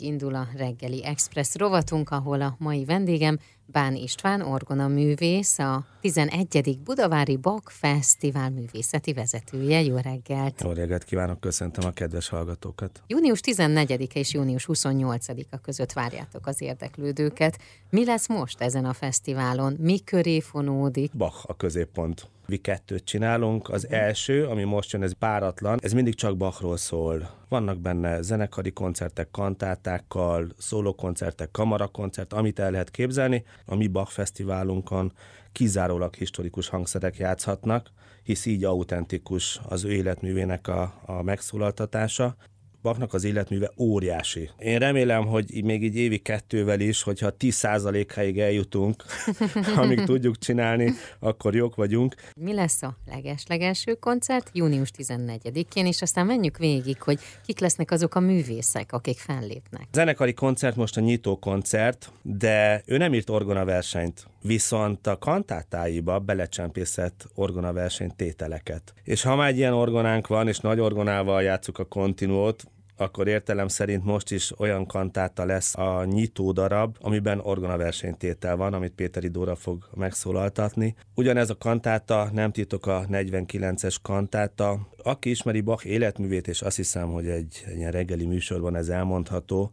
Indul 0.00 0.34
a 0.34 0.48
reggeli 0.56 1.04
express 1.04 1.54
rovatunk, 1.54 2.10
ahol 2.10 2.40
a 2.40 2.56
mai 2.58 2.84
vendégem 2.84 3.38
Bán 3.66 3.94
István, 3.94 4.40
orgona 4.40 4.88
művész, 4.88 5.58
a 5.58 5.86
11. 6.00 6.78
Budavári 6.84 7.36
Bak 7.36 7.70
Fesztivál 7.70 8.50
művészeti 8.50 9.12
vezetője. 9.12 9.82
Jó 9.82 9.96
reggelt! 9.96 10.62
Jó 10.64 10.72
reggelt 10.72 11.04
kívánok, 11.04 11.40
köszöntöm 11.40 11.84
a 11.86 11.90
kedves 11.90 12.28
hallgatókat! 12.28 13.02
Június 13.06 13.40
14 13.40 14.08
és 14.14 14.32
június 14.32 14.66
28-a 14.68 15.56
között 15.56 15.92
várjátok 15.92 16.46
az 16.46 16.60
érdeklődőket. 16.60 17.58
Mi 17.90 18.04
lesz 18.04 18.28
most 18.28 18.60
ezen 18.60 18.84
a 18.84 18.92
fesztiválon? 18.92 19.76
Mi 19.80 19.98
köré 19.98 20.40
fonódik? 20.40 21.16
Bach 21.16 21.44
a 21.48 21.56
középpont. 21.56 22.28
Mi 22.46 22.56
kettőt 22.56 23.04
csinálunk. 23.04 23.68
Az 23.68 23.88
első, 23.88 24.46
ami 24.46 24.64
most 24.64 24.92
jön, 24.92 25.02
ez 25.02 25.12
páratlan, 25.18 25.78
ez 25.82 25.92
mindig 25.92 26.14
csak 26.14 26.36
Bachról 26.36 26.76
szól. 26.76 27.30
Vannak 27.48 27.78
benne 27.78 28.22
zenekari 28.22 28.72
koncertek, 28.72 29.30
kantátákkal, 29.30 30.48
szólókoncertek, 30.58 31.50
kamarakoncert, 31.50 32.32
amit 32.32 32.58
el 32.58 32.70
lehet 32.70 32.90
képzelni. 32.90 33.44
A 33.66 33.74
mi 33.74 33.86
Bach 33.86 34.10
fesztiválunkon 34.10 35.12
kizárólag 35.52 36.14
historikus 36.14 36.68
hangszerek 36.68 37.16
játszhatnak, 37.16 37.90
hisz 38.22 38.46
így 38.46 38.64
autentikus 38.64 39.60
az 39.68 39.84
ő 39.84 39.92
életművének 39.92 40.68
a, 40.68 41.02
a 41.06 41.22
megszólaltatása. 41.22 42.36
Bachnak 42.84 43.14
az 43.14 43.24
életműve 43.24 43.70
óriási. 43.78 44.50
Én 44.58 44.78
remélem, 44.78 45.26
hogy 45.26 45.64
még 45.64 45.82
így 45.82 45.96
évi 45.96 46.18
kettővel 46.18 46.80
is, 46.80 47.02
hogyha 47.02 47.34
10%-áig 47.38 48.38
eljutunk, 48.38 49.04
amíg 49.76 50.04
tudjuk 50.04 50.38
csinálni, 50.38 50.92
akkor 51.18 51.54
jók 51.54 51.74
vagyunk. 51.74 52.14
Mi 52.36 52.54
lesz 52.54 52.82
a 52.82 52.96
leges-legelső 53.06 53.94
koncert? 53.94 54.50
Június 54.52 54.90
14-én, 54.98 55.86
és 55.86 56.02
aztán 56.02 56.26
menjük 56.26 56.58
végig, 56.58 57.02
hogy 57.02 57.18
kik 57.46 57.58
lesznek 57.58 57.90
azok 57.90 58.14
a 58.14 58.20
művészek, 58.20 58.92
akik 58.92 59.18
fellépnek. 59.18 59.82
A 59.82 59.88
zenekari 59.92 60.32
koncert 60.32 60.76
most 60.76 60.96
a 60.96 61.00
nyitó 61.00 61.38
koncert, 61.38 62.12
de 62.22 62.82
ő 62.86 62.96
nem 62.96 63.14
írt 63.14 63.30
orgona 63.30 63.64
versenyt, 63.64 64.26
viszont 64.42 65.06
a 65.06 65.18
kantátáiba 65.18 66.18
belecsempészett 66.18 67.28
orgona 67.34 67.72
verseny 67.72 68.10
tételeket. 68.16 68.94
És 69.04 69.22
ha 69.22 69.36
már 69.36 69.48
egy 69.48 69.56
ilyen 69.56 69.72
orgonánk 69.72 70.26
van, 70.26 70.48
és 70.48 70.58
nagy 70.58 70.80
orgonával 70.80 71.42
játszuk 71.42 71.78
a 71.78 71.84
kontinuót, 71.84 72.64
akkor 72.96 73.28
értelem 73.28 73.68
szerint 73.68 74.04
most 74.04 74.30
is 74.30 74.58
olyan 74.58 74.86
kantáta 74.86 75.44
lesz 75.44 75.76
a 75.76 76.04
nyitó 76.04 76.52
darab, 76.52 76.96
amiben 77.00 77.40
orgonaversenytétel 77.40 78.56
van, 78.56 78.72
amit 78.72 78.92
Péteri 78.92 79.28
Dóra 79.28 79.54
fog 79.54 79.88
megszólaltatni. 79.94 80.94
Ugyanez 81.14 81.50
a 81.50 81.56
kantáta, 81.56 82.28
nem 82.32 82.52
titok 82.52 82.86
a 82.86 83.06
49-es 83.10 83.96
kantáta. 84.02 84.88
Aki 85.02 85.30
ismeri 85.30 85.60
Bach 85.60 85.86
életművét, 85.86 86.48
és 86.48 86.62
azt 86.62 86.76
hiszem, 86.76 87.12
hogy 87.12 87.26
egy, 87.28 87.64
egy 87.66 87.76
ilyen 87.76 87.90
reggeli 87.90 88.26
műsorban 88.26 88.76
ez 88.76 88.88
elmondható, 88.88 89.70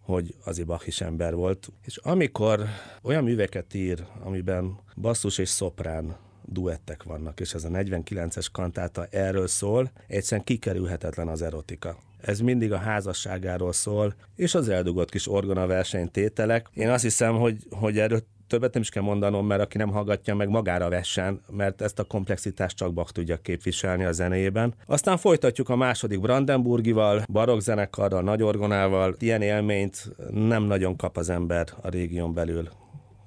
hogy 0.00 0.34
azért 0.44 0.66
Bach 0.66 0.86
is 0.86 1.00
ember 1.00 1.34
volt. 1.34 1.72
És 1.84 1.96
amikor 1.96 2.64
olyan 3.02 3.24
műveket 3.24 3.74
ír, 3.74 4.04
amiben 4.24 4.78
basszus 4.96 5.38
és 5.38 5.48
szoprán 5.48 6.16
duettek 6.48 7.02
vannak, 7.02 7.40
és 7.40 7.54
ez 7.54 7.64
a 7.64 7.68
49-es 7.68 8.46
kantáta 8.52 9.06
erről 9.10 9.46
szól, 9.46 9.90
egyszerűen 10.06 10.46
kikerülhetetlen 10.46 11.28
az 11.28 11.42
erotika. 11.42 11.98
Ez 12.26 12.40
mindig 12.40 12.72
a 12.72 12.76
házasságáról 12.76 13.72
szól, 13.72 14.14
és 14.36 14.54
az 14.54 14.68
eldugott 14.68 15.10
kis 15.10 15.28
orgona 15.28 15.66
versenytételek. 15.66 16.68
Én 16.74 16.90
azt 16.90 17.02
hiszem, 17.02 17.34
hogy, 17.34 17.56
hogy 17.70 17.98
erről 17.98 18.20
többet 18.46 18.72
nem 18.72 18.82
is 18.82 18.88
kell 18.88 19.02
mondanom, 19.02 19.46
mert 19.46 19.60
aki 19.60 19.76
nem 19.76 19.88
hallgatja 19.88 20.34
meg 20.34 20.48
magára 20.48 20.88
vessen, 20.88 21.40
mert 21.50 21.82
ezt 21.82 21.98
a 21.98 22.04
komplexitást 22.04 22.76
csak 22.76 22.92
Bach 22.92 23.12
tudja 23.12 23.36
képviselni 23.36 24.04
a 24.04 24.12
zenéjében. 24.12 24.74
Aztán 24.86 25.16
folytatjuk 25.16 25.68
a 25.68 25.76
második 25.76 26.20
Brandenburgival, 26.20 27.22
barokk 27.32 27.60
zenekarral, 27.60 28.22
nagy 28.22 28.42
orgonával. 28.42 29.14
Ilyen 29.18 29.42
élményt 29.42 30.16
nem 30.30 30.62
nagyon 30.62 30.96
kap 30.96 31.16
az 31.16 31.28
ember 31.28 31.66
a 31.80 31.88
régión 31.88 32.34
belül 32.34 32.68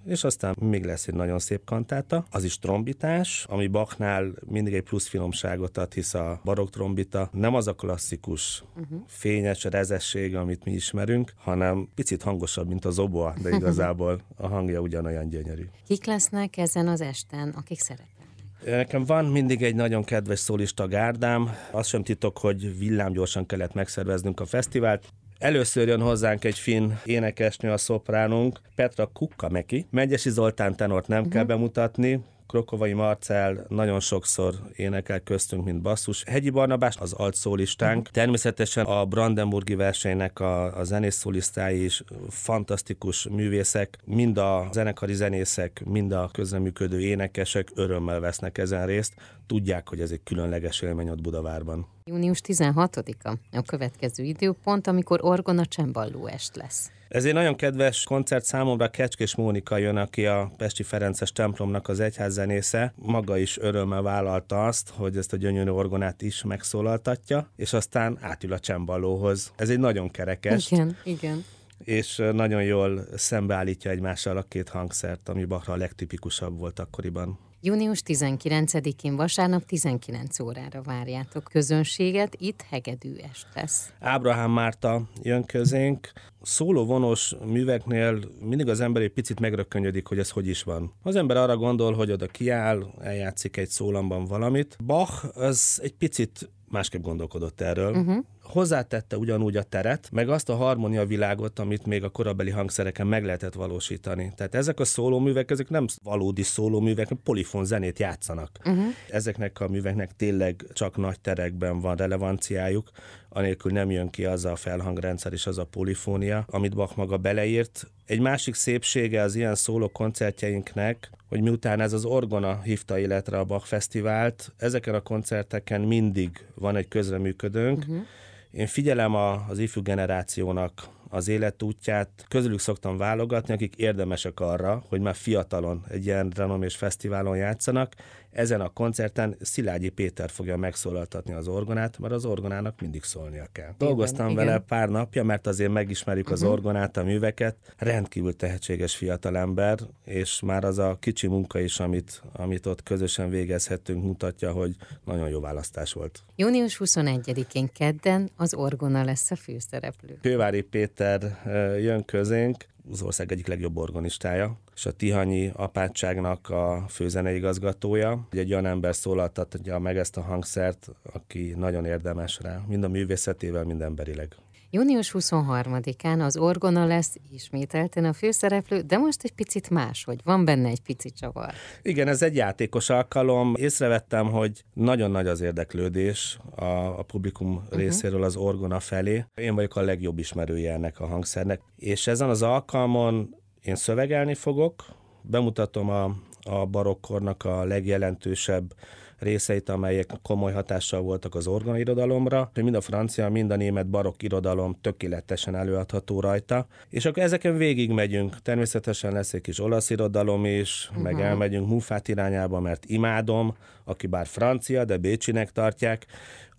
és 0.10 0.24
aztán 0.24 0.56
még 0.60 0.86
lesz 0.86 1.08
egy 1.08 1.14
nagyon 1.14 1.40
szép 1.40 1.66
kantáta, 1.66 2.26
az 2.32 2.44
is 2.44 2.60
trombitás, 2.60 3.46
ami 3.50 3.68
Bachnál 3.68 4.32
mindig 4.45 4.73
egy 4.73 4.83
plusz 4.83 5.08
finomságot 5.08 5.78
ad, 5.78 5.94
hisz 5.94 6.14
a 6.14 6.42
barokk 6.44 6.70
trombita 6.70 7.30
nem 7.32 7.56
az 7.56 7.67
a 7.67 7.73
klasszikus, 7.73 8.64
uh-huh. 8.76 9.00
fényes 9.08 9.64
rezesség, 9.64 10.36
amit 10.36 10.66
mi 10.66 10.72
ismerünk, 10.72 11.33
hanem 11.38 11.89
picit 11.95 12.22
hangosabb, 12.22 12.67
mint 12.67 12.86
az 12.86 13.00
oboa, 13.00 13.33
de 13.42 13.50
igazából 13.60 14.22
a 14.36 14.48
hangja 14.48 14.80
ugyanolyan 14.80 15.30
gyönyörű. 15.30 15.66
Kik 15.88 16.06
lesznek 16.06 16.58
ezen 16.58 16.88
az 16.88 17.02
esten, 17.02 17.50
akik 17.50 17.80
szeretnek? 17.80 18.17
Nekem 18.66 19.06
van 19.06 19.26
mindig 19.26 19.64
egy 19.64 19.76
nagyon 19.76 20.04
kedves 20.04 20.39
szólista 20.39 20.88
gárdám. 20.88 21.50
Azt 21.72 21.89
sem 21.89 22.04
titok, 22.04 22.38
hogy 22.38 22.78
villámgyorsan 22.78 23.45
kellett 23.45 23.73
megszerveznünk 23.73 24.39
a 24.39 24.45
fesztivált. 24.45 25.08
Először 25.39 25.88
jön 25.88 26.02
hozzánk 26.02 26.44
egy 26.44 26.58
finn 26.58 26.92
énekesnő, 27.05 27.72
a 27.72 27.77
szopránunk, 27.77 28.60
Petra 28.76 29.05
Kukkameki. 29.05 29.88
Megyesi 29.89 30.30
Zoltán 30.30 30.76
tenort 30.76 31.08
nem 31.08 31.17
uh-huh. 31.17 31.33
kell 31.33 31.44
bemutatni, 31.44 32.23
Krokovai 32.48 32.94
Marcel 32.94 33.66
nagyon 33.67 34.00
sokszor 34.00 34.55
énekel 34.76 35.20
köztünk, 35.20 35.66
mint 35.66 35.82
basszus. 35.82 36.23
Hegyi 36.23 36.50
Barnabás 36.50 36.98
az 36.98 37.14
altszólistánk. 37.14 37.98
Uh-huh. 37.98 38.14
Természetesen 38.14 38.86
a 38.86 39.05
Brandenburgi 39.05 39.76
versenynek 39.76 40.39
a, 40.39 40.77
a 40.77 40.83
zenészszólistái 40.83 41.83
is 41.83 42.04
fantasztikus 42.30 43.27
művészek, 43.27 43.98
mind 44.06 44.38
a 44.38 44.67
zenekari 44.71 45.14
zenészek, 45.14 45.82
mind 45.86 46.11
a 46.11 46.30
közreműködő 46.33 47.00
énekesek 47.00 47.67
örömmel 47.76 48.20
vesznek 48.20 48.58
ezen 48.58 48.86
részt. 48.86 49.14
Tudják, 49.48 49.89
hogy 49.89 50.02
ez 50.02 50.11
egy 50.11 50.23
különleges 50.23 50.82
élmény 50.82 51.10
ott 51.10 51.21
Budavárban. 51.21 51.88
Június 52.09 52.42
16-a 52.47 53.37
a 53.52 53.61
következő 53.61 54.23
időpont, 54.23 54.87
amikor 54.87 55.20
orgona 55.23 55.65
csemballó 55.65 56.27
est 56.27 56.55
lesz. 56.55 56.92
Ez 57.08 57.25
egy 57.25 57.33
nagyon 57.33 57.55
kedves 57.55 58.03
koncert 58.03 58.45
számomra, 58.45 58.89
Kecskés 58.89 59.36
Mónika 59.36 59.77
jön, 59.77 59.97
aki 59.97 60.25
a 60.25 60.52
Pesti 60.58 60.83
Ferences 60.83 61.31
templomnak 61.31 61.87
az 61.87 61.99
egyházzenésze. 61.99 62.93
Maga 62.95 63.37
is 63.37 63.58
örömmel 63.58 64.02
vállalta 64.02 64.65
azt, 64.65 64.89
hogy 64.89 65.17
ezt 65.17 65.33
a 65.33 65.37
gyönyörű 65.37 65.70
orgonát 65.70 66.21
is 66.21 66.43
megszólaltatja, 66.43 67.49
és 67.55 67.73
aztán 67.73 68.17
átül 68.21 68.53
a 68.53 68.59
csemballóhoz. 68.59 69.52
Ez 69.55 69.70
egy 69.70 69.80
nagyon 69.80 70.09
kerekes. 70.09 70.71
Igen, 70.71 70.97
igen 71.03 71.45
és 71.83 72.21
nagyon 72.31 72.64
jól 72.64 73.05
szembeállítja 73.15 73.91
egymással 73.91 74.37
a 74.37 74.43
két 74.43 74.70
hangszert, 74.70 75.30
ami 75.30 75.45
Bachra 75.45 75.73
a 75.73 75.77
legtipikusabb 75.77 76.58
volt 76.58 76.80
akkoriban. 76.80 77.39
Június 77.61 78.02
19-én 78.05 79.15
vasárnap 79.15 79.65
19 79.65 80.39
órára 80.39 80.81
várjátok 80.81 81.43
közönséget, 81.43 82.36
itt 82.37 82.61
hegedű 82.70 83.15
est 83.15 83.47
lesz. 83.55 83.93
Ábrahám 83.99 84.52
Márta 84.52 85.02
jön 85.21 85.45
közénk. 85.45 86.11
Szóló 86.42 86.86
vonos 86.86 87.36
műveknél 87.45 88.20
mindig 88.42 88.67
az 88.67 88.80
ember 88.80 89.02
egy 89.02 89.11
picit 89.11 89.39
megrökkönnyödik, 89.39 90.08
hogy 90.08 90.20
ez 90.20 90.30
hogy 90.30 90.47
is 90.47 90.64
van. 90.64 90.93
Az 91.03 91.15
ember 91.15 91.37
arra 91.37 91.58
gondol, 91.58 91.93
hogy 91.93 92.11
oda 92.11 92.27
kiáll, 92.27 92.86
eljátszik 93.02 93.58
egy 93.58 93.70
szólamban 93.70 94.26
valamit. 94.26 94.77
Bach 94.86 95.37
az 95.37 95.80
egy 95.83 95.93
picit 95.93 96.49
másképp 96.72 97.02
gondolkodott 97.02 97.62
erről. 97.62 97.96
Uh-huh 97.96 98.26
hozzátette 98.50 99.18
ugyanúgy 99.18 99.56
a 99.56 99.64
teret, 99.64 100.10
meg 100.12 100.30
azt 100.30 100.50
a 100.50 100.56
harmonia 100.56 101.06
világot, 101.06 101.60
amit 101.60 101.86
még 101.86 102.04
a 102.04 102.10
korabeli 102.10 102.50
hangszereken 102.50 103.08
meg 103.08 103.26
lehetett 103.26 103.54
valósítani. 103.54 104.32
Tehát 104.36 104.56
ezek 104.56 104.80
a 104.80 104.86
szólóművek, 104.86 105.52
ezek 105.52 105.70
nem 105.70 105.86
valódi 106.04 106.44
szólóművek, 106.44 107.10
polifon 107.24 107.66
zenét 107.66 108.00
játszanak. 108.00 108.60
Uh-huh. 108.66 108.84
Ezeknek 109.10 109.60
a 109.60 109.68
műveknek 109.68 110.16
tényleg 110.16 110.66
csak 110.74 110.98
nagy 110.98 111.20
terekben 111.20 111.80
van 111.80 111.96
relevanciájuk, 111.96 112.90
anélkül 113.30 113.72
nem 113.72 113.92
jön 113.92 114.10
ki 114.10 114.26
az 114.26 114.45
a 114.45 114.56
felhangrendszer 114.56 115.34
és 115.34 115.48
az 115.48 115.58
a 115.58 115.66
polifónia, 115.66 116.45
amit 116.50 116.76
Bach 116.76 116.98
maga 116.98 117.17
beleírt. 117.17 117.92
Egy 118.06 118.20
másik 118.20 118.56
szépsége 118.56 119.22
az 119.22 119.36
ilyen 119.36 119.56
szóló 119.56 119.90
koncertjeinknek, 119.90 121.10
hogy 121.28 121.42
miután 121.42 121.82
ez 121.82 121.94
az 121.94 122.06
orgona 122.06 122.62
hívta 122.62 123.00
életre 123.00 123.38
a 123.38 123.44
Bach 123.44 123.66
Fesztivált, 123.66 124.54
ezeken 124.58 124.94
a 124.94 125.02
koncerteken 125.02 125.82
mindig 125.82 126.45
van 126.56 126.76
egy 126.76 126.88
közreműködőnk, 126.88 127.80
uh-huh 127.80 128.06
én 128.51 128.68
figyelem 128.68 129.16
a, 129.16 129.45
az 129.50 129.60
ifjú 129.60 129.81
generációnak 129.81 130.88
az 131.09 131.27
életútját, 131.27 132.09
közülük 132.27 132.59
szoktam 132.59 132.97
válogatni, 132.97 133.53
akik 133.53 133.75
érdemesek 133.75 134.39
arra, 134.39 134.83
hogy 134.88 135.01
már 135.01 135.15
fiatalon 135.15 135.85
egy 135.89 136.06
ilyen 136.06 136.31
renomés 136.35 136.75
fesztiválon 136.75 137.38
játszanak. 137.38 137.94
Ezen 138.31 138.61
a 138.61 138.69
koncerten 138.69 139.35
Szilágyi 139.41 139.89
Péter 139.89 140.29
fogja 140.29 140.57
megszólaltatni 140.57 141.33
az 141.33 141.47
orgonát, 141.47 142.00
mert 142.00 142.13
az 142.13 142.25
orgonának 142.25 142.81
mindig 142.81 143.03
szólnia 143.03 143.47
kell. 143.51 143.65
Igen, 143.65 143.75
Dolgoztam 143.77 144.29
igen. 144.29 144.45
vele 144.45 144.59
pár 144.59 144.89
napja, 144.89 145.23
mert 145.23 145.47
azért 145.47 145.71
megismerjük 145.71 146.25
uh-huh. 146.25 146.41
az 146.41 146.44
mhm. 146.44 146.51
orgonát, 146.51 146.97
a 146.97 147.03
műveket. 147.03 147.55
Rendkívül 147.77 148.35
tehetséges 148.35 148.95
fiatalember, 148.95 149.79
és 150.05 150.41
már 150.41 150.63
az 150.63 150.77
a 150.77 150.97
kicsi 151.00 151.27
munka 151.27 151.59
is, 151.59 151.79
amit, 151.79 152.21
amit 152.31 152.65
ott 152.65 152.83
közösen 152.83 153.29
végezhettünk, 153.29 154.03
mutatja, 154.03 154.51
hogy 154.51 154.75
nagyon 155.05 155.29
jó 155.29 155.39
választás 155.39 155.94
volt. 155.94 156.23
Június 156.35 156.81
21-én 156.83 157.69
kedden 157.73 158.29
az 158.35 158.53
orgona 158.53 159.03
lesz 159.03 159.31
a 159.31 159.35
főszereplő. 159.35 160.17
Kővári 160.21 160.62
Péter 160.62 160.99
Péter 161.00 161.42
jön 161.81 162.06
közénk, 162.06 162.66
az 162.92 163.01
ország 163.01 163.31
egyik 163.31 163.48
legjobb 163.48 163.78
organistája, 163.78 164.60
és 164.75 164.86
a 164.86 164.92
Tihanyi 164.92 165.51
apátságnak 165.56 166.50
a 166.50 166.86
főzeneigazgatója. 166.90 168.28
Egy 168.31 168.51
olyan 168.51 168.66
ember 168.66 168.96
szólaltatja 168.96 169.80
meg 169.80 169.98
ezt 169.98 170.18
a 170.18 170.22
hangszert, 170.22 170.90
aki 171.13 171.54
nagyon 171.57 171.86
érdemes 171.86 172.40
rá, 172.42 172.62
mind 172.68 172.84
a 172.84 172.88
művészetével, 172.88 173.63
mind 173.63 173.81
emberileg. 173.81 174.36
Június 174.71 175.12
23-án 175.18 176.25
az 176.25 176.38
Orgona 176.38 176.86
lesz 176.86 177.16
ismételten 177.31 178.06
a 178.06 178.13
főszereplő, 178.13 178.81
de 178.81 178.98
most 178.98 179.24
egy 179.24 179.31
picit 179.31 179.69
más, 179.69 180.04
hogy 180.04 180.19
van 180.24 180.45
benne 180.45 180.69
egy 180.69 180.81
pici 180.81 181.12
csavar. 181.12 181.54
Igen, 181.81 182.07
ez 182.07 182.21
egy 182.21 182.36
játékos 182.36 182.89
alkalom. 182.89 183.54
Észrevettem, 183.57 184.31
hogy 184.31 184.63
nagyon 184.74 185.12
nagy 185.12 185.27
az 185.27 185.42
érdeklődés 185.42 186.39
a, 186.56 186.66
a 186.66 187.04
publikum 187.04 187.56
uh-huh. 187.56 187.80
részéről 187.80 188.24
az 188.24 188.36
Orgona 188.36 188.80
felé. 188.80 189.25
Én 189.36 189.56
vagyok 189.56 189.75
a 189.75 189.81
legjobb 189.81 190.19
ismerője 190.19 190.74
ennek 190.74 191.00
a 191.00 191.07
hangszernek, 191.07 191.62
és 191.75 192.07
ezen 192.07 192.30
az 192.30 192.42
alkalmon 192.42 193.36
én 193.62 193.75
szövegelni 193.75 194.33
fogok, 194.33 194.83
bemutatom 195.22 195.89
a, 195.89 196.15
a 196.42 196.65
barokkornak 196.65 197.44
a 197.44 197.63
legjelentősebb 197.63 198.74
részeit, 199.19 199.69
amelyek 199.69 200.12
komoly 200.21 200.54
hatással 200.54 201.01
voltak 201.01 201.36
az 201.36 201.48
orgonairodalomra. 201.48 202.51
Mind 202.54 202.75
a 202.75 202.81
francia, 202.81 203.30
mind 203.30 203.51
a 203.51 203.56
német 203.56 203.89
barokk 203.89 204.21
irodalom 204.21 204.77
tökéletesen 204.81 205.56
előadható 205.56 206.19
rajta. 206.19 206.68
És 206.89 207.06
akkor 207.06 207.24
ezeken 207.24 207.57
végig 207.57 207.92
megyünk. 207.92 208.42
Természetesen 208.42 209.12
lesz 209.12 209.33
egy 209.33 209.42
kis 209.42 209.60
olasz 209.60 209.89
irodalom 209.89 210.45
is, 210.45 210.88
uh-huh. 210.89 211.04
meg 211.04 211.19
elmegyünk 211.21 211.68
Mufát 211.68 212.07
irányába, 212.07 212.60
mert 212.60 212.86
imádom, 212.86 213.56
aki 213.83 214.07
bár 214.07 214.27
francia, 214.27 214.86
de 214.86 214.98
Bécsinek 214.98 215.51
tartják. 215.51 216.06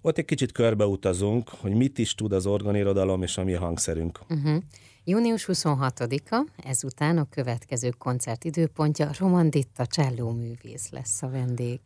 Ott 0.02 0.18
egy 0.18 0.24
kicsit 0.24 0.52
körbeutazunk, 0.52 1.48
hogy 1.48 1.74
mit 1.74 1.98
is 1.98 2.14
tud 2.14 2.32
az 2.32 2.46
organirodalom 2.46 3.22
és 3.22 3.38
a 3.38 3.44
mi 3.44 3.52
hangszerünk. 3.52 4.20
Uh-huh. 4.28 4.62
Június 5.04 5.48
26-a, 5.52 6.46
ezután 6.64 7.18
a 7.18 7.28
következő 7.30 7.90
koncert 7.98 8.44
időpontja 8.44 9.10
Romanditta 9.18 9.86
Cselló 9.86 10.30
művész 10.30 10.90
lesz 10.90 11.22
a 11.22 11.28
vendég. 11.28 11.80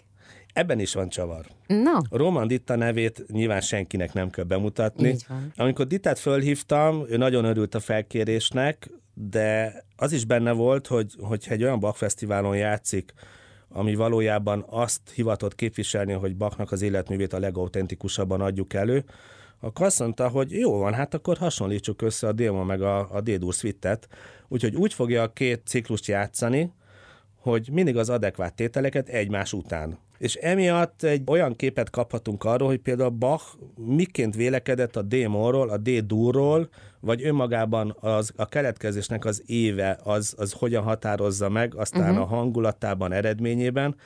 Ebben 0.55 0.81
is 0.81 0.95
van 0.95 1.09
csavar. 1.09 1.47
Na. 1.67 2.01
Roman 2.11 2.47
Ditta 2.47 2.77
nevét 2.77 3.25
nyilván 3.33 3.61
senkinek 3.61 4.13
nem 4.13 4.31
kell 4.31 4.45
bemutatni. 4.45 5.09
Így 5.09 5.25
van. 5.29 5.53
Amikor 5.57 5.87
Dittát 5.87 6.19
fölhívtam, 6.19 7.05
ő 7.09 7.17
nagyon 7.17 7.45
örült 7.45 7.75
a 7.75 7.81
felkérésnek, 7.81 8.91
de 9.15 9.75
az 9.97 10.13
is 10.13 10.25
benne 10.25 10.53
volt, 10.53 10.87
hogy, 10.87 11.15
hogyha 11.21 11.53
egy 11.53 11.63
olyan 11.63 11.81
Bach 11.81 11.97
fesztiválon 11.97 12.57
játszik, 12.57 13.13
ami 13.69 13.95
valójában 13.95 14.65
azt 14.69 15.01
hivatott 15.15 15.55
képviselni, 15.55 16.13
hogy 16.13 16.37
Bachnak 16.37 16.73
az 16.73 16.83
életművét 16.83 17.33
a 17.33 17.39
legauthentikusabban 17.39 18.41
adjuk 18.41 18.75
elő, 18.75 19.05
akkor 19.61 19.87
azt 19.87 19.99
mondta, 19.99 20.29
hogy 20.29 20.51
jó 20.51 20.79
van, 20.79 20.95
hát 20.95 21.15
akkor 21.15 21.37
hasonlítsuk 21.37 22.03
össze 22.03 22.27
a 22.27 22.33
Déma 22.33 22.65
meg 22.65 22.83
a, 22.83 23.15
a 23.15 23.21
D-dur 23.21 23.55
suite 23.55 23.99
úgyhogy 24.49 24.75
úgy 24.75 24.95
fogja 24.95 25.23
a 25.23 25.33
két 25.33 25.63
ciklust 25.67 26.07
játszani, 26.07 26.73
hogy 27.41 27.69
mindig 27.73 27.97
az 27.97 28.11
adekvát 28.11 28.55
tételeket 28.55 29.09
egymás 29.09 29.53
után. 29.53 29.99
És 30.19 30.35
emiatt 30.35 31.03
egy 31.03 31.23
olyan 31.27 31.57
képet 31.57 31.91
kaphatunk 31.91 32.45
arról, 32.45 32.69
hogy 32.69 32.79
például 32.79 33.11
Bach 33.11 33.45
miként 33.75 34.35
vélekedett 34.35 34.97
a 34.97 35.03
D-morról, 35.03 35.69
a 35.69 35.77
D-durról, 35.77 36.69
vagy 37.01 37.25
önmagában 37.25 37.97
az, 38.01 38.33
a 38.37 38.49
keletkezésnek 38.49 39.25
az 39.25 39.43
éve, 39.47 39.99
az, 40.03 40.35
az 40.37 40.53
hogyan 40.53 40.83
határozza 40.83 41.49
meg, 41.49 41.75
aztán 41.75 42.11
uh-huh. 42.11 42.21
a 42.21 42.37
hangulatában, 42.37 43.13
eredményében. 43.13 43.97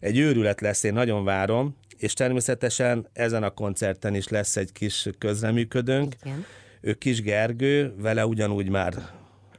Egy 0.00 0.18
őrület 0.18 0.60
lesz, 0.60 0.82
én 0.82 0.92
nagyon 0.92 1.24
várom, 1.24 1.76
és 1.96 2.12
természetesen 2.12 3.08
ezen 3.12 3.42
a 3.42 3.50
koncerten 3.50 4.14
is 4.14 4.28
lesz 4.28 4.56
egy 4.56 4.72
kis 4.72 5.08
közreműködőnk. 5.18 6.14
Igen. 6.24 6.44
Ő 6.80 6.92
Kis 6.94 7.22
Gergő, 7.22 7.94
vele 7.96 8.26
ugyanúgy 8.26 8.68
már 8.68 8.94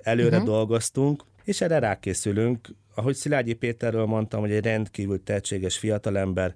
előre 0.01 0.37
uh-huh. 0.37 0.45
dolgoztunk, 0.45 1.23
és 1.43 1.61
erre 1.61 1.79
rákészülünk. 1.79 2.67
Ahogy 2.99 3.15
Szilágyi 3.15 3.53
Péterről 3.53 4.05
mondtam, 4.05 4.39
hogy 4.39 4.51
egy 4.51 4.63
rendkívül 4.63 5.23
tehetséges 5.23 5.77
fiatalember, 5.77 6.55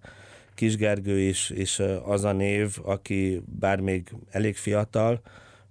Kisgergő 0.53 1.19
is, 1.19 1.49
és 1.49 1.83
az 2.05 2.23
a 2.23 2.31
név, 2.31 2.77
aki 2.81 3.41
bár 3.59 3.79
még 3.79 4.15
elég 4.29 4.55
fiatal, 4.55 5.21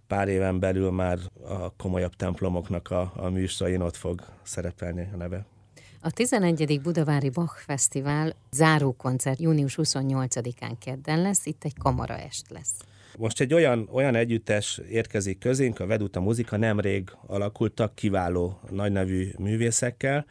pár 0.06 0.28
éven 0.28 0.58
belül 0.58 0.90
már 0.90 1.18
a 1.44 1.72
komolyabb 1.76 2.16
templomoknak 2.16 2.90
a, 2.90 3.12
a 3.16 3.28
műsorain 3.28 3.80
ott 3.80 3.96
fog 3.96 4.20
szerepelni 4.42 5.08
a 5.12 5.16
neve. 5.16 5.44
A 6.00 6.10
11. 6.10 6.80
Budavári 6.80 7.30
Bach 7.30 7.56
Fesztivál 7.56 8.34
zárókoncert 8.50 9.40
június 9.40 9.78
28-án 9.82 10.72
kedden 10.84 11.22
lesz, 11.22 11.46
itt 11.46 11.64
egy 11.64 11.74
kamaraest 11.78 12.50
lesz. 12.50 12.74
Most 13.18 13.40
egy 13.40 13.54
olyan, 13.54 13.88
olyan 13.92 14.14
együttes 14.14 14.80
érkezik 14.90 15.38
közénk, 15.38 15.80
a 15.80 15.86
Veduta 15.86 16.20
Muzika 16.20 16.56
nemrég 16.56 17.10
alakultak 17.26 17.94
kiváló 17.94 18.60
nagynevű 18.70 19.30
művészekkel, 19.38 20.26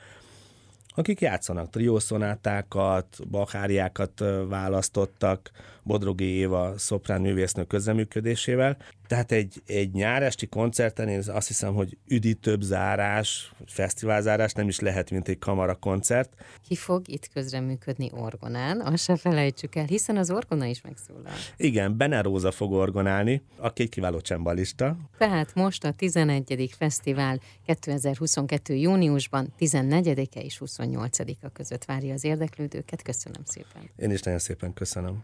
akik 0.95 1.21
játszanak 1.21 1.69
triószonátákat, 1.69 3.29
bakáriákat 3.29 4.23
választottak, 4.47 5.51
Bodrogi 5.83 6.25
Éva 6.25 6.77
szoprán 6.77 7.21
művésznő 7.21 7.63
közreműködésével. 7.63 8.77
Tehát 9.11 9.31
egy, 9.31 9.61
egy 9.65 9.91
nyáresti 9.91 10.47
koncerten 10.47 11.07
én 11.07 11.23
azt 11.27 11.47
hiszem, 11.47 11.73
hogy 11.73 11.97
üdítőbb 12.07 12.61
zárás, 12.61 13.51
fesztiválzárás 13.65 14.53
nem 14.53 14.67
is 14.67 14.79
lehet, 14.79 15.11
mint 15.11 15.27
egy 15.27 15.37
kamara 15.39 15.75
koncert. 15.75 16.33
Ki 16.67 16.75
fog 16.75 17.07
itt 17.07 17.29
közreműködni 17.33 18.09
orgonán? 18.13 18.81
Azt 18.81 19.03
se 19.03 19.15
felejtsük 19.15 19.75
el, 19.75 19.85
hiszen 19.85 20.17
az 20.17 20.31
orgona 20.31 20.65
is 20.65 20.81
megszólal. 20.81 21.33
Igen, 21.57 21.97
Bene 21.97 22.21
Róza 22.21 22.51
fog 22.51 22.71
orgonálni, 22.71 23.41
aki 23.57 23.81
egy 23.81 23.89
kiváló 23.89 24.21
csembalista. 24.21 24.97
Tehát 25.17 25.53
most 25.55 25.83
a 25.83 25.91
11. 25.91 26.75
fesztivál 26.77 27.39
2022. 27.65 28.73
júniusban 28.73 29.53
14-e 29.59 30.39
és 30.39 30.61
28-a 30.65 31.49
között 31.49 31.85
várja 31.85 32.13
az 32.13 32.23
érdeklődőket. 32.23 33.01
Köszönöm 33.01 33.41
szépen. 33.45 33.89
Én 33.95 34.11
is 34.11 34.21
nagyon 34.21 34.39
szépen 34.39 34.73
köszönöm. 34.73 35.19